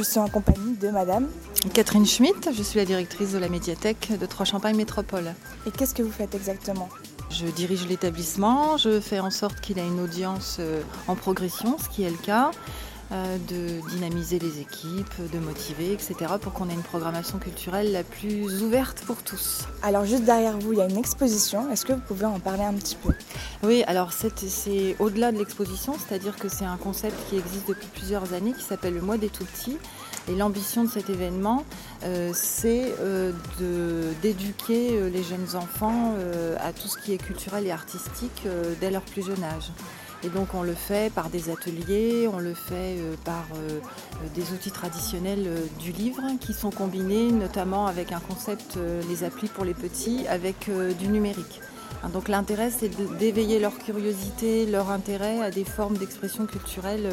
[0.00, 1.28] je suis en compagnie de madame
[1.74, 5.34] Catherine Schmitt, je suis la directrice de la médiathèque de Trois-Champagne Métropole.
[5.66, 6.88] Et qu'est-ce que vous faites exactement?
[7.30, 11.90] Je dirige l'établissement, je fais en sorte qu'il ait une audience euh, en progression, ce
[11.94, 12.50] qui est le cas.
[13.12, 16.14] Euh, de dynamiser les équipes, de motiver, etc.
[16.40, 19.66] pour qu'on ait une programmation culturelle la plus ouverte pour tous.
[19.82, 21.68] Alors juste derrière vous, il y a une exposition.
[21.72, 23.12] Est-ce que vous pouvez en parler un petit peu?
[23.64, 28.32] Oui, alors c'est au-delà de l'exposition, c'est-à-dire que c'est un concept qui existe depuis plusieurs
[28.32, 29.78] années qui s'appelle le mois des tout petits.
[30.28, 31.64] Et l'ambition de cet événement,
[32.04, 33.32] euh, c'est euh,
[34.22, 36.14] d'éduquer les jeunes enfants
[36.60, 38.46] à tout ce qui est culturel et artistique
[38.80, 39.72] dès leur plus jeune âge.
[40.22, 43.78] Et donc on le fait par des ateliers, on le fait euh, par euh,
[44.34, 48.78] des outils traditionnels euh, du livre qui sont combinés notamment avec un concept,
[49.08, 51.60] les applis pour les petits, avec du numérique.
[52.02, 57.08] Hein, donc l'intérêt, c'est d'éveiller leur curiosité, leur intérêt à des formes d'expression culturelle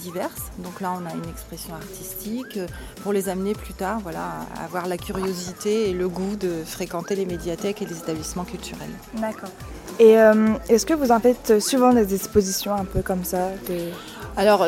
[0.00, 0.50] diverses.
[0.58, 2.58] Donc là, on a une expression artistique
[3.02, 7.16] pour les amener plus tard voilà, à avoir la curiosité et le goût de fréquenter
[7.16, 8.90] les médiathèques et les établissements culturels.
[9.20, 9.50] D'accord.
[10.00, 13.50] Et euh, est-ce que vous en faites souvent des expositions un peu comme ça
[14.36, 14.66] Alors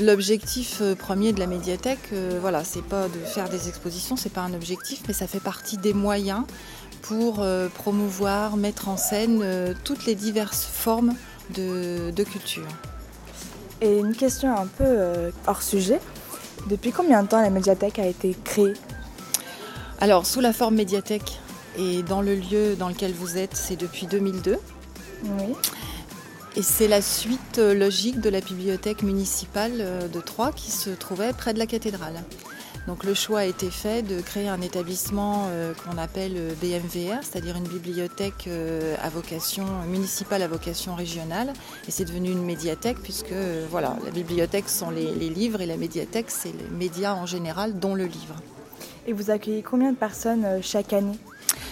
[0.00, 4.32] l'objectif euh, premier de la médiathèque, euh, voilà, c'est pas de faire des expositions, c'est
[4.32, 6.44] pas un objectif, mais ça fait partie des moyens
[7.02, 11.14] pour promouvoir, mettre en scène toutes les diverses formes
[11.54, 12.66] de, de, culture.
[13.80, 16.00] Et une question un peu hors sujet.
[16.68, 18.74] Depuis combien de temps la médiathèque a été créée?
[20.00, 21.40] Alors sous la forme médiathèque,
[21.78, 24.58] et dans le lieu dans lequel vous êtes, c'est depuis 2002.
[25.24, 25.54] Oui.
[26.56, 30.90] Et c'est la suite euh, logique de la bibliothèque municipale euh, de Troyes qui se
[30.90, 32.24] trouvait près de la cathédrale.
[32.86, 37.56] Donc le choix a été fait de créer un établissement euh, qu'on appelle BMVR, c'est-à-dire
[37.56, 38.48] une bibliothèque
[39.02, 41.52] à vocation municipale à vocation régionale.
[41.86, 43.34] Et c'est devenu une médiathèque puisque
[43.70, 47.78] voilà, la bibliothèque sont les, les livres et la médiathèque c'est les médias en général,
[47.78, 48.36] dont le livre.
[49.06, 51.18] Et vous accueillez combien de personnes chaque année?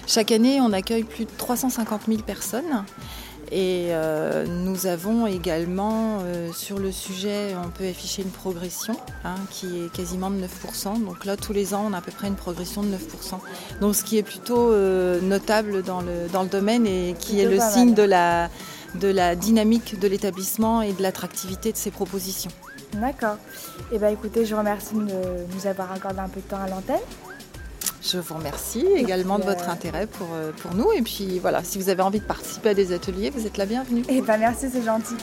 [0.07, 2.85] Chaque année, on accueille plus de 350 000 personnes.
[3.51, 8.95] Et euh, nous avons également euh, sur le sujet, on peut afficher une progression
[9.25, 11.03] hein, qui est quasiment de 9%.
[11.05, 12.99] Donc là, tous les ans, on a à peu près une progression de 9%.
[13.81, 17.49] Donc ce qui est plutôt euh, notable dans le, dans le domaine et qui est
[17.49, 18.51] le signe de la,
[18.95, 22.51] de la dynamique de l'établissement et de l'attractivité de ses propositions.
[22.95, 23.37] D'accord.
[23.93, 26.61] Et eh bien écoutez, je vous remercie de nous avoir accordé un peu de temps
[26.61, 26.97] à l'antenne.
[28.03, 30.93] Je vous remercie également de votre intérêt pour, euh, pour nous.
[30.93, 33.67] Et puis voilà, si vous avez envie de participer à des ateliers, vous êtes la
[33.67, 34.03] bienvenue.
[34.09, 35.17] Et eh ben merci, c'est gentil.